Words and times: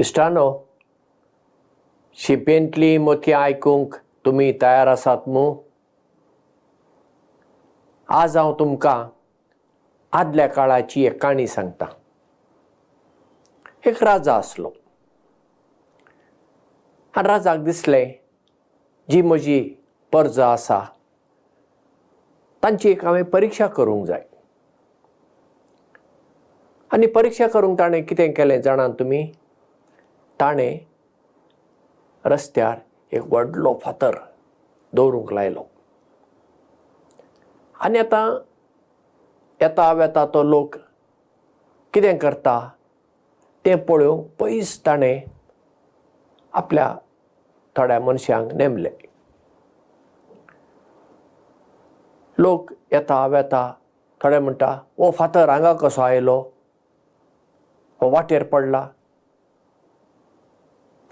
इश्टानो 0.00 0.58
शिपेंतली 2.14 2.98
मोती 2.98 3.32
आयकूंक 3.32 3.94
तुमी 4.24 4.52
तयार 4.62 4.86
आसात 4.86 5.16
मू? 5.26 5.54
आज 8.08 8.36
हांव 8.36 8.54
तुमकां 8.58 9.04
आदल्या 10.12 10.46
काळाची 10.46 11.06
एक 11.06 11.22
काणी 11.22 11.46
सांगता. 11.46 11.84
एक 13.86 14.02
राजा 14.02 14.36
आसलो. 14.36 14.70
आनी 17.16 17.28
राजाक 17.28 17.58
दिसलें 17.58 18.12
जी 19.10 19.22
म्हजी 19.22 19.74
पर्ज 20.12 20.40
आसा. 20.40 20.80
तांची 22.62 22.90
एक 22.90 23.04
हांवें 23.04 23.24
परिक्षा 23.24 23.66
करूंक 23.66 24.06
जाय. 24.06 24.24
आनी 26.92 27.06
परिक्षा 27.06 27.46
करूंक 27.46 27.78
ताणें 27.78 28.04
कितें 28.04 28.32
केलें 28.32 28.60
जाणात 28.60 28.90
तुमी 28.98 29.32
ताणें 30.40 30.78
रस्त्यार 32.30 32.78
एक 33.12 33.22
व्हडलो 33.32 33.78
फातर 33.82 34.16
दवरूंक 34.92 35.32
लायलो. 35.32 35.64
आनी 37.80 37.98
आतां 37.98 38.28
येता 39.60 39.92
वेता 39.92 40.24
तो 40.34 40.42
लोक 40.42 40.76
कितें 41.94 42.18
करता? 42.18 42.58
तें 43.64 43.76
पळोवंक 43.86 44.26
पयस 44.40 44.78
ताणें 44.86 45.20
आपल्या 46.52 46.94
थोड्या 47.76 47.98
मनशांक 48.00 48.52
नेमले. 48.52 48.90
लोक 52.38 52.72
येता 52.92 53.26
वेता 53.26 53.72
थोडे 54.22 54.38
म्हणटा 54.38 54.70
हो 54.98 55.10
फातर 55.10 55.48
हांगा 55.48 55.72
कसो 55.72 56.02
आयलो? 56.02 56.38
हो 58.00 58.10
वाटेर 58.10 58.42
पडला 58.42 58.86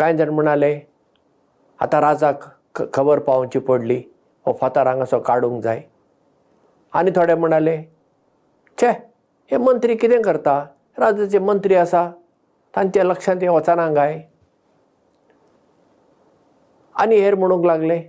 कांय 0.00 0.16
जाण 0.16 0.28
म्हणाले 0.28 0.80
आतां 1.80 2.00
राजाक 2.00 2.44
खबर 2.94 3.18
पावोवची 3.18 3.58
पडली. 3.58 4.02
हो 4.46 4.52
फातर 4.60 4.86
हांगासो 4.86 5.18
काडूंक 5.20 5.62
जाय. 5.62 5.82
आनी 6.92 7.10
थोडे 7.16 7.34
म्हणाले 7.34 7.76
छे 8.80 8.90
हे 9.50 9.56
मंत्री 9.56 9.96
कितें 9.96 10.22
करता? 10.22 10.64
राजाचे 10.98 11.38
मंत्री 11.38 11.74
आसा. 11.74 12.10
तांच्या 12.76 13.04
लक्षांत 13.04 13.42
हें 13.42 13.48
वचना 13.48 13.92
काय? 13.94 14.20
आनी 16.94 17.16
हेर 17.16 17.34
म्हणूंक 17.34 17.64
लागले 17.66 18.02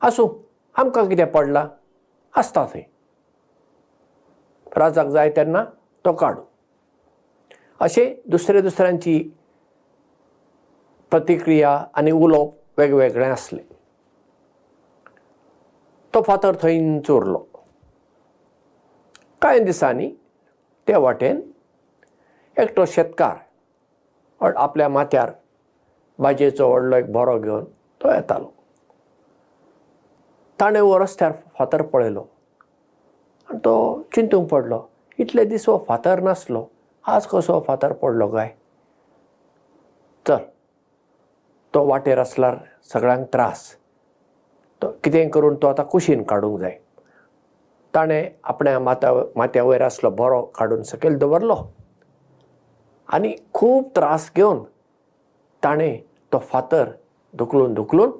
आसूं 0.00 0.28
आमकां 0.76 1.06
कितें 1.08 1.26
पडलां? 1.26 1.66
आसता 2.36 2.66
थंय. 2.74 2.82
राजाक 4.76 5.06
जाय 5.06 5.30
तेन्ना 5.36 5.64
तो 6.04 6.12
काडू. 6.12 6.42
अशें 7.80 8.14
दुसरे 8.30 8.60
दुसऱ्यांची 8.62 9.30
प्रतिक्रिया 11.10 11.70
आनी 11.96 12.10
उलोवप 12.10 12.78
वेगवेगळें 12.78 13.28
आसलें. 13.30 13.64
तो 16.14 16.22
फातर 16.26 16.56
थंयच 16.62 17.10
उरलो 17.10 17.38
कांय 19.42 19.58
दिसांनी 19.64 20.10
ते 20.88 20.96
वाटेन 20.96 21.40
एकटो 22.56 22.84
शेतकार 22.92 23.36
आपल्या 24.56 24.88
माथ्यार 24.88 25.32
भाजयेचो 26.18 26.68
व्हडलो 26.68 26.96
एक 26.96 27.12
बरो 27.12 27.38
घेवन 27.38 27.64
तो 28.00 28.12
येतालो. 28.12 28.52
ताणें 30.58 30.80
हो 30.80 30.98
रस्त्यार 30.98 31.32
फातर 31.58 31.82
पळयलो. 31.82 32.24
आनी 33.48 33.58
तो 33.64 34.02
चिंतूंक 34.14 34.48
पडलो 34.50 34.82
इतले 35.18 35.44
दीस 35.44 35.68
हो 35.68 35.76
फातर 35.88 36.20
नासलो 36.20 36.64
आज 37.04 37.26
कसो 37.26 37.60
फातर 37.66 37.92
पडलो 38.02 38.28
काय? 38.28 38.48
चल 40.26 40.44
तो 41.74 41.84
वाटेर 41.86 42.18
आसल्यार 42.18 42.56
सगळ्यांक 42.92 43.26
त्रास. 43.32 43.74
तो 44.82 44.90
कितें 45.04 45.28
करून 45.30 45.56
तो 45.62 45.66
आतां 45.66 45.84
कुशीन 45.86 46.22
काडूंक 46.22 46.58
जाय. 46.60 46.78
ताणें 47.94 48.30
आपल्या 48.44 48.78
माथ्या 48.80 49.12
माथ्या 49.36 49.62
वयर 49.64 49.82
आसलो 49.82 50.10
बरो 50.10 50.42
काडून 50.54 50.82
सकयल 50.82 51.18
दवरलो. 51.18 51.56
आनी 53.08 53.34
खूब 53.52 53.88
त्रास 53.96 54.30
घेवन 54.36 54.62
ताणें 55.64 55.98
तो 56.32 56.38
फातर 56.38 56.90
धुकलून 57.34 57.74
धुकलून 57.74 58.10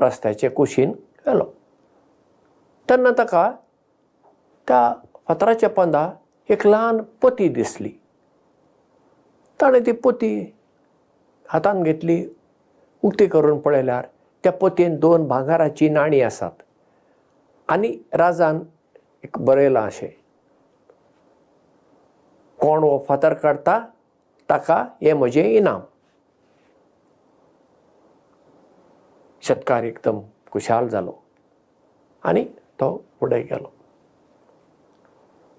रस्त्याचे 0.00 0.48
कुशीन 0.48 0.92
गेलो. 1.26 1.44
तेन्ना 2.88 3.10
ताका 3.18 3.50
त्या 4.68 4.92
फातराच्या 5.28 5.68
पंदा 5.68 6.10
एक 6.48 6.66
ल्हान 6.66 7.02
पोती 7.20 7.48
दिसली. 7.48 7.90
ताणें 9.60 9.80
ती 9.86 9.92
पोती 9.92 10.54
हातान 11.48 11.82
घेतली 11.82 12.24
उक्ती 13.02 13.26
करून 13.26 13.58
पळयल्यार 13.58 14.06
त्या 14.44 14.52
पोतयेन 14.52 14.96
दोन 14.96 15.26
भांगाराची 15.28 15.88
नाणीं 15.88 16.22
आसात. 16.22 16.50
आनी 17.68 17.98
राजान 18.12 18.60
एक 19.24 19.38
बरयलां 19.38 19.86
अशें. 19.86 20.08
कोण 22.58 22.82
हो 22.82 23.04
फातर 23.08 23.34
काडटा 23.34 23.78
ताका 24.48 24.76
हें 25.02 25.12
म्हजें 25.12 25.42
इनाम. 25.42 25.80
शेतकार 29.42 29.84
एकदम 29.84 30.20
खुशाल 30.50 30.88
जालो. 30.88 31.12
आनी 32.24 32.44
तो 32.80 33.04
फुडें 33.20 33.42
गेलो. 33.42 33.72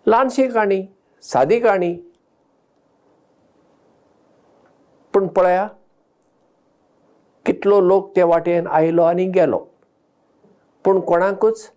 ल्हानशी 0.07 0.47
काणी 0.47 0.81
सादी 1.23 1.59
काणी 1.59 1.93
पूण 5.13 5.27
पळया 5.27 5.67
कितलो 7.49 7.79
लोक 7.81 8.11
ते 8.15 8.23
वाटेन 8.23 8.67
आयलो 8.67 9.03
आनी 9.03 9.25
गेलो. 9.35 9.57
पूण 10.85 10.99
कोणाकूच 11.01 11.69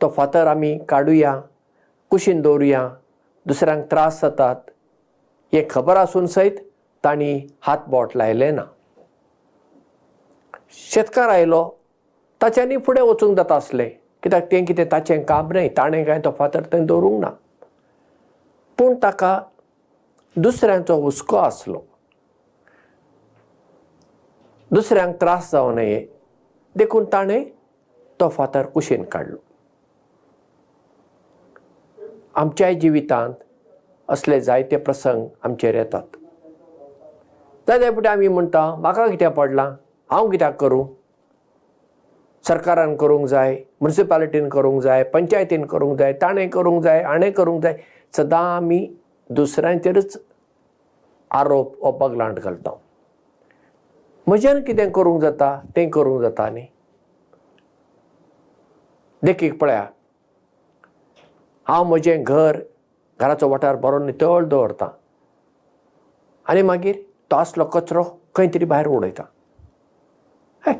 तो 0.00 0.08
फातर 0.16 0.46
आमी 0.46 0.76
काडुया 0.88 1.34
कुशीन 2.10 2.42
दवरुया 2.42 2.88
दुसऱ्यांक 3.46 3.84
त्रास 3.90 4.20
जातात 4.22 4.70
हें 5.52 5.62
खबर 5.70 5.96
आसून 5.96 6.26
सयत 6.26 6.60
तांणी 7.04 7.34
हात 7.66 7.88
बोट 7.88 8.16
लायले 8.16 8.50
ना. 8.50 8.62
शेतकार 10.90 11.28
आयलो 11.28 11.68
ताच्यांनी 12.40 12.76
फुडें 12.76 13.02
वचूंक 13.02 13.36
जाता 13.36 13.54
आसलें. 13.54 13.88
कित्याक 14.22 14.50
तें 14.52 14.64
कितें 14.64 14.84
ताचें 14.92 15.22
काम 15.24 15.52
न्हय 15.52 15.68
ताणें 15.76 16.04
कांय 16.04 16.20
तो 16.24 16.30
फातर 16.38 16.72
थंय 16.72 16.86
दवरूंक 16.86 17.20
ना. 17.20 17.30
पूण 18.78 18.94
ताका 19.02 19.38
दुसऱ्यांचो 20.36 21.00
हुस्को 21.02 21.36
आसलो 21.36 21.84
दुसऱ्यांक 24.72 25.14
त्रास 25.20 25.50
जावं 25.52 25.74
नये 25.74 26.04
देखून 26.76 27.04
ताणें 27.12 27.42
तो 28.20 28.28
फातर 28.28 28.66
कुशीन 28.74 29.02
काडलो. 29.12 29.36
आमच्याय 32.34 32.74
जिवितांत 32.80 33.32
असले 34.08 34.40
जायते 34.40 34.76
प्रसंग 34.76 35.26
आमचेर 35.44 35.74
येतात. 35.74 36.16
जायते 37.68 37.90
फावटी 37.90 38.08
आमी 38.08 38.28
म्हणटा 38.28 38.64
म्हाका 38.74 39.06
कितें 39.08 39.28
पडलां? 39.28 39.72
हांव 40.10 40.30
कित्याक 40.30 40.56
करूं? 40.60 40.84
सरकारान 42.44 42.94
करूंक 42.96 43.26
जाय 43.28 43.56
मुन्सिपालिटीन 43.80 44.48
करूंक 44.48 44.80
जाय 44.82 45.02
पंचायतीन 45.12 45.64
करूंक 45.66 45.98
जाय 45.98 46.12
ताणें 46.22 46.48
करूंक 46.50 46.82
जाय 46.82 47.02
हाणें 47.02 47.30
करूंक 47.32 47.62
जाय 47.62 47.76
सदां 48.16 48.44
आमी 48.56 48.86
दुसऱ्यांचेरच 49.30 50.16
आरोप 51.30 51.84
हो 51.84 51.92
पगलांट 51.98 52.38
घालता 52.38 52.70
म्हज्यान 54.26 54.62
कितें 54.62 54.90
करूंक 54.92 55.20
जाता 55.22 55.54
तें 55.76 55.88
करूंक 55.90 56.20
जाता 56.22 56.48
न्ही. 56.50 56.66
देखीक 59.22 59.58
पळया 59.60 59.86
हांव 61.66 61.84
म्हजें 61.84 62.22
घर 62.22 62.58
घराचो 63.20 63.48
वाठार 63.48 63.76
बरो 63.76 63.98
नितळ 63.98 64.44
दवरतां. 64.44 64.88
आनी 66.46 66.62
मागीर 66.62 66.96
तो 67.30 67.36
आसलो 67.36 67.64
कचरो 67.64 68.02
खंय 68.34 68.46
तरी 68.54 68.64
भायर 68.64 68.86
उडयता. 68.86 69.22
हे 70.66 70.72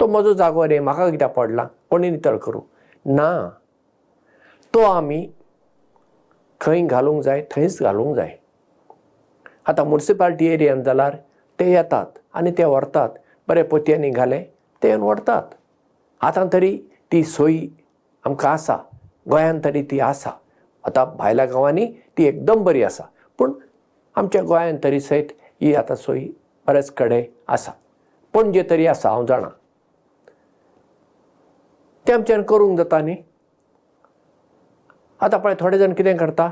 तो 0.00 0.06
म्हजो 0.06 0.32
जागो 0.34 0.64
न्ही 0.66 0.78
म्हाका 0.78 1.08
कित्याक 1.10 1.32
पडला? 1.34 1.64
कोणी 1.90 2.10
नितळ 2.10 2.36
करूं? 2.36 2.60
ना. 3.06 3.48
तो 4.74 4.82
आमी 4.82 5.26
खंय 6.60 6.86
घालूंक 6.86 7.22
जाय 7.22 7.42
थंयच 7.50 7.82
घालूंक 7.82 8.14
जाय. 8.16 8.36
आतां 9.68 9.86
मुन्सिपालिटी 9.86 10.46
एरियान 10.46 10.82
जाल्यार 10.82 11.16
ते 11.60 11.70
येतात 11.72 12.18
आनी 12.34 12.50
ते 12.58 12.64
व्हरतात. 12.64 13.08
बरे 13.48 13.62
पोतयांनी 13.62 14.10
घाले 14.10 14.42
ते 14.82 14.88
येवन 14.88 15.02
व्हरतात. 15.02 15.42
आतां 16.20 16.46
तरी 16.52 16.76
ती 17.12 17.22
सोय 17.24 17.58
आमकां 18.24 18.52
आसा. 18.52 18.76
गोंयांत 19.30 19.60
तरी 19.64 19.82
ती 19.90 20.00
आसा. 20.00 20.30
आतां 20.84 21.04
भायल्या 21.16 21.44
गांवांनी 21.46 21.86
ती 22.18 22.24
एकदम 22.26 22.62
बरी 22.64 22.82
आसा. 22.82 23.04
पूण 23.38 23.52
आमच्या 24.16 24.42
गोंयांत 24.42 24.78
तरी 24.84 25.00
सयत 25.00 25.32
ही 25.60 25.74
आतां 25.74 25.96
सोय 25.96 26.24
बरेच 26.66 26.90
कडेन 26.90 27.24
आसा. 27.48 27.72
पणजे 28.34 28.62
तरी 28.70 28.86
आसा 28.86 29.10
हांव 29.10 29.26
जाणा. 29.26 29.48
ते 32.06 32.12
आमच्यान 32.12 32.42
करूंक 32.42 32.76
जाता 32.78 33.00
न्ही. 33.00 33.16
आतां 35.20 35.40
पळय 35.40 35.54
थोडे 35.60 35.78
जाण 35.78 35.92
कितें 35.94 36.16
करता 36.16 36.48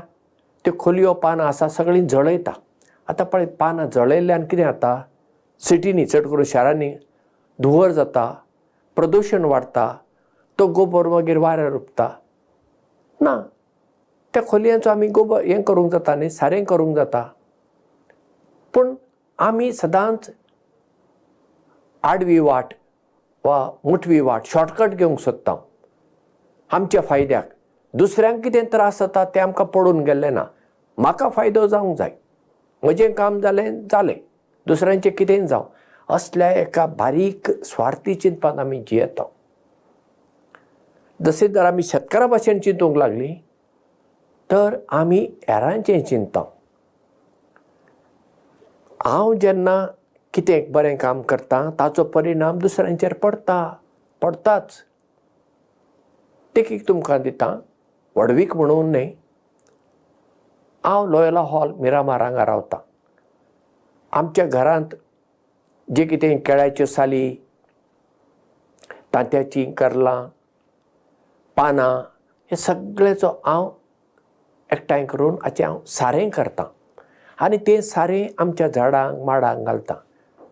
त्यो 0.65 0.73
खोलयो 0.79 1.13
पानां 1.13 1.47
आसा 1.47 1.67
सगळीं 1.67 2.07
जळयता 2.07 2.51
आतां 3.09 3.25
पळय 3.27 3.45
पानां 3.59 3.89
जळयल्ल्यान 3.93 4.45
कितें 4.45 4.63
जाता? 4.63 5.01
सिटीनी 5.61 6.05
चड 6.05 6.27
करून 6.27 6.43
शारांनी 6.45 6.93
धुंवर 7.59 7.91
जाता 7.91 8.33
प्रदुशण 8.97 9.45
वाडटा 9.45 9.91
तो 10.59 10.67
गोबर 10.73 11.07
मागीर 11.07 11.37
वाऱ्यार 11.37 11.73
उपता 11.73 12.09
ना 13.21 13.39
त्या 14.33 14.43
खोलयांचो 14.47 14.89
आमी 14.89 15.07
गोबर 15.07 15.43
हें 15.43 15.61
करूंक 15.67 15.91
जाता 15.91 16.15
न्ही 16.15 16.29
सारें 16.29 16.63
करूंक 16.65 16.95
जाता. 16.95 17.23
पूण 18.73 18.93
आमी 19.39 19.71
सदांच 19.73 20.29
आडवी 22.03 22.37
वाट 22.39 22.73
वा 23.45 23.69
मुठवी 23.83 24.19
वाट 24.19 24.45
शॉर्टकट 24.45 24.93
घेवंक 24.95 25.19
सोदता. 25.19 25.55
आमच्या 26.71 27.01
फायद्याक. 27.01 27.49
दुसऱ्यांक 27.93 28.43
कितें 28.43 28.63
त्रास 28.71 28.99
जाता 28.99 29.23
तें 29.25 29.41
आमकां 29.41 29.67
पडून 29.67 30.03
गेल्लें 30.03 30.31
ना. 30.33 30.43
म्हाका 30.97 31.29
फायदो 31.29 31.67
जावंक 31.67 31.97
जाय 31.97 32.11
म्हजें 32.83 33.13
काम 33.13 33.39
जालें 33.41 33.87
जालें. 33.91 34.17
दुसऱ्यांचें 34.67 35.11
कितेंय 35.11 35.45
जावं? 35.47 35.65
असल्या 36.09 36.51
एका 36.51 36.85
बारीक 36.85 37.51
स्वार्थी 37.65 38.15
चिंतपान 38.15 38.59
आमी 38.59 38.79
जियेता. 38.81 39.23
जशें 41.19 41.47
जर 41.53 41.65
आमी 41.65 41.83
शेतकारा 41.83 42.27
भाशेन 42.27 42.59
चिंतूंक 42.59 42.97
लागलीं 42.97 43.33
तर 44.51 44.77
आमी 44.89 45.19
हेरांचें 45.47 46.03
चिंतता. 46.03 46.43
हांव 49.05 49.33
जेन्ना 49.33 49.85
कितें 50.33 50.71
बरें 50.71 50.95
काम 50.97 51.21
करता 51.21 51.69
ताचो 51.79 52.03
परिणाम 52.03 52.57
दुसऱ्यांचेर 52.59 53.13
पडटा 53.13 53.73
पडटाच 54.21 54.71
देखीक 56.55 56.87
तुमकां 56.87 57.21
दिता 57.21 57.47
व्हडवीक 58.15 58.55
म्हणून 58.55 58.91
न्ही 58.91 59.11
हांव 60.83 61.05
लोयला 61.09 61.39
हॉल 61.49 61.71
मिरामार 61.79 62.21
हांगा 62.21 62.45
रावतां. 62.45 62.79
आमच्या 64.17 64.45
घरांत 64.45 64.95
जे 65.95 66.05
कितें 66.05 66.37
केळ्याच्यो 66.45 66.85
साली 66.85 67.35
तांत्याचीं 69.13 69.71
करलां 69.77 70.27
पानां 71.55 72.01
हे 72.51 72.55
सगळेचो 72.57 73.29
हांव 73.45 73.69
एकठांय 74.71 75.05
करून 75.05 75.35
हाचें 75.43 75.63
हांव 75.65 75.79
सारें 75.87 76.29
करतां. 76.29 76.65
आनी 77.43 77.57
तें 77.67 77.79
सारें 77.81 78.27
आमच्या 78.39 78.67
झाडांक 78.67 79.23
माडांक 79.25 79.65
घालता. 79.65 79.95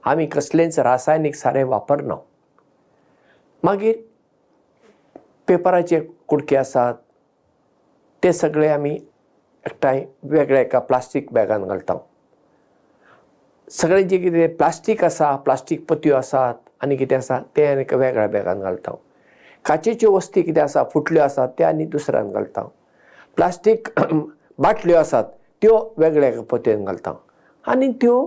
आमी 0.10 0.26
कसलेंच 0.26 0.80
रासायनीक 0.80 1.36
सारें 1.36 1.64
वापरना 1.64 2.16
मागीर 3.64 3.96
पेपराचे 5.48 6.00
कुडके 6.28 6.56
आसात 6.58 6.94
ते 8.24 8.34
सगळे 8.34 8.68
आमी 8.70 8.98
एकठांय 9.66 10.04
वेगळ्या 10.24 10.62
एका 10.62 10.80
प्लास्टीक 10.80 11.32
बॅगान 11.34 11.64
घालता 11.68 11.98
सगळें 13.72 14.08
जें 14.08 14.22
कितें 14.22 14.56
प्लास्टीक 14.56 15.04
आसा 15.04 15.36
प्लास्टीक 15.46 15.86
पत्यो 15.90 16.16
आसात 16.16 16.54
आनी 16.84 16.96
कितें 16.98 17.16
आसा 17.18 17.40
तें 17.58 17.66
आनी 17.68 17.82
एका 17.82 17.98
वेगळ्या 17.98 18.28
बॅगान 18.28 18.62
घालता 18.62 18.92
काचेच्यो 19.66 20.12
वस्ती 20.12 20.42
कितें 20.42 20.62
आसा 20.62 20.84
फुटल्यो 20.94 21.24
आसात 21.24 21.50
ते 21.60 21.64
आनी 21.64 21.86
दुसऱ्यान 21.86 22.32
घालता 22.32 22.68
प्लास्टीक 23.36 23.88
बाटल्यो 24.60 24.98
आसात 24.98 25.24
त्यो 25.62 25.78
वेगळ्या 25.98 26.30
एका 26.30 26.42
पोतयेन 26.50 26.84
घालता 26.86 27.14
आनी 27.66 27.92
त्यो 28.02 28.26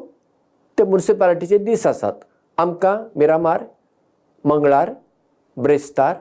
ते 0.78 0.84
मुन्सिपालिटीचे 0.84 1.58
दीस 1.58 1.86
आसात. 1.86 2.12
आमकां 2.58 2.96
मिरामार 3.16 3.62
मंगळार 4.44 4.90
ब्रेस्तार 5.56 6.14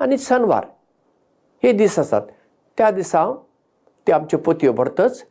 आनी 0.00 0.18
शेनवार 0.18 0.66
हे 1.62 1.72
दीस 1.72 1.98
आसात. 1.98 2.22
त्या 2.78 2.90
दिसा 2.90 3.24
हांव 4.12 4.18
ते 4.18 4.22
आमच्यो 4.22 4.38
पोतयो 4.38 4.72
भरतच. 4.72 5.22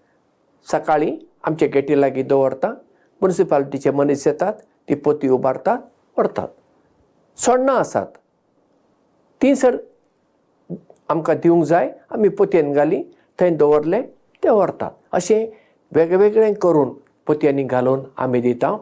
सकाळीं 0.71 1.17
आमचे 1.43 1.67
गेटी 1.73 1.99
लागीं 2.01 2.27
दवरता 2.27 2.69
मुन्सिपालिटीचे 3.21 3.91
मनीस 3.91 4.25
येतात 4.27 4.53
ती 4.89 4.95
पोती 4.95 5.29
उबारतात 5.29 5.77
व्हरतात 6.17 6.47
सोण्णां 7.37 7.75
आसात. 7.75 8.05
ती 9.41 9.55
सर 9.55 9.77
आमकां 11.09 11.35
दिवंक 11.43 11.63
जाय 11.65 11.91
आमी 12.11 12.29
पोतयेन 12.29 12.71
घाली 12.73 13.01
थंय 13.39 13.49
दवरले 13.57 14.01
ते 14.43 14.49
व्हरतात. 14.49 14.91
अशें 15.11 15.45
वेगवेगळें 15.95 16.53
करून 16.53 16.93
पोतयांनी 17.27 17.63
घालून 17.63 17.99
आमी 18.17 18.41
दिता. 18.41 18.75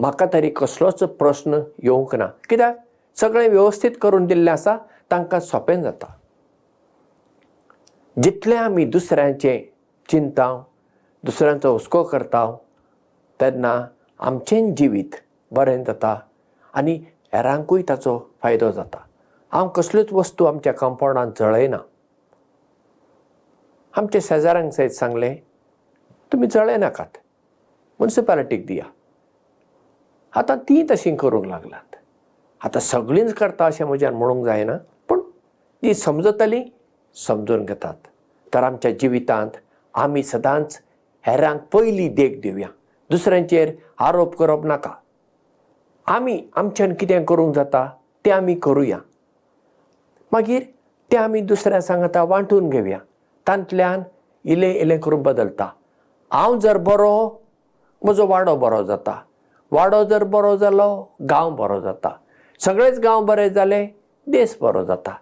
म्हाका 0.00 0.26
तरी 0.32 0.50
कसलोच 0.56 1.02
प्रस्न 1.18 1.60
येवंक 1.82 2.14
ना. 2.14 2.26
कित्याक? 2.48 2.76
सगळें 3.20 3.48
वेवस्थीत 3.48 3.90
करून 4.02 4.26
दिल्लें 4.26 4.52
आसा 4.52 4.76
तांकां 5.10 5.40
सोंपें 5.40 5.82
जाता 5.82 6.06
जितलें 8.22 8.56
आमी 8.56 8.84
दुसऱ्यांचें 8.84 9.58
चिंता 10.08 10.46
दुसऱ्यांचो 11.24 11.70
हुस्को 11.72 12.02
करता 12.02 12.50
तेन्ना 13.40 13.74
आमचें 14.18 14.74
जिवीत 14.74 15.14
बरें 15.52 15.82
जाता 15.84 16.14
आनी 16.74 16.94
हेरांकूय 17.32 17.82
ताचो 17.88 18.18
फायदो 18.42 18.70
जाता. 18.72 18.98
हांव 19.52 19.68
कसल्योच 19.68 20.12
वस्तू 20.12 20.44
आमच्या 20.44 20.72
कंपाउंडांत 20.72 21.32
जळयना. 21.38 21.78
आमच्या 23.96 24.20
शेजाऱ्यांक 24.24 24.72
सयत 24.72 24.90
सांगलें 24.90 25.34
तुमी 26.32 26.46
जळय 26.46 26.76
नाकात. 26.76 27.18
मुन्सिपालिटीक 28.00 28.66
दिया. 28.66 28.84
आतां 30.36 30.56
ती 30.68 30.82
तशीं 30.90 31.16
करूंक 31.16 31.46
लागलात 31.46 31.96
आतां 32.60 32.80
सगळींच 32.80 33.34
करता 33.34 33.66
अशें 33.66 33.84
म्हज्यान 33.84 34.14
म्हणूंक 34.14 34.44
जायना 34.44 34.76
पूण 35.08 35.20
जीं 35.82 35.92
समजतलीं 35.92 36.62
समजून 37.14 37.64
घेतात. 37.64 37.94
तर 38.54 38.62
आमच्या 38.62 38.90
जिवितांत 38.90 39.50
आमी 39.94 40.22
सदांच 40.22 40.80
हेरांक 41.26 41.60
पयली 41.72 42.08
देख 42.08 42.40
दिवया. 42.42 42.68
दुसऱ्यांचेर 43.10 43.72
आरोप 43.98 44.36
करप 44.36 44.64
नाका. 44.64 44.90
आमी 46.06 46.42
आमच्यान 46.56 46.94
कितें 46.94 47.24
करूंक 47.24 47.54
जाता 47.54 47.90
तें 48.26 48.32
आमी 48.32 48.54
करुया. 48.54 48.98
मागीर 50.32 50.62
तें 51.12 51.18
आमी 51.18 51.40
दुसऱ्या 51.40 51.82
सांगता 51.82 52.22
वांटून 52.22 52.70
घेवया. 52.70 52.98
तांतल्यान 53.46 54.02
इलें 54.44 54.74
इलें 54.74 55.00
करून 55.00 55.22
बदलता. 55.22 55.70
हांव 56.32 56.58
जर 56.58 56.76
बरो 56.76 57.42
म्हजो 58.02 58.26
वाडो 58.26 58.56
बरो 58.56 58.82
जाता. 58.82 59.20
वाडो 59.70 60.04
जर 60.04 60.24
बरो 60.24 60.56
जालो 60.56 61.16
गांव 61.30 61.50
बरो 61.50 61.80
जाता. 61.80 62.08
सगळेच 62.60 62.98
गांव 62.98 63.24
बरे 63.24 63.50
जाले 63.50 63.86
देश 64.26 64.56
बरो 64.60 64.84
जाता. 64.84 65.14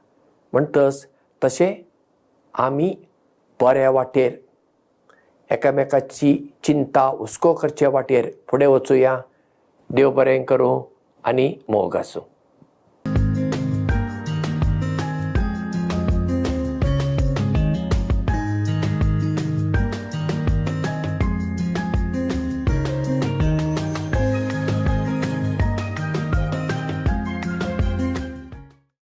म्हणटच 0.53 1.07
तशें 1.45 1.73
आमी 2.55 2.95
बऱ्या 3.61 3.91
वाटेर 3.91 4.33
एकामेकाची 5.51 6.33
चिंता 6.65 7.03
हुस्को 7.19 7.53
करचे 7.55 7.87
वाटेर 7.87 8.31
फुडें 8.49 8.67
वचुया 8.67 9.17
देव 9.91 10.11
बरें 10.11 10.45
करूं 10.45 10.81
आनी 11.25 11.49
मोग 11.69 11.97
आसूं. 11.97 12.23